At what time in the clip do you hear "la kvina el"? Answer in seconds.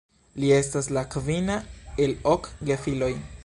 0.97-2.17